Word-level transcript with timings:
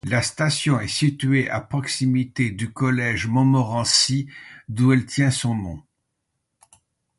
La 0.03 0.23
station 0.23 0.79
est 0.79 0.87
située 0.87 1.47
à 1.51 1.61
proximité 1.61 2.49
du 2.49 2.73
Collège 2.73 3.27
Montmorency 3.27 4.27
d'où 4.67 4.93
elle 4.93 5.05
tient 5.05 5.29
son 5.29 5.53
nom. 5.53 5.83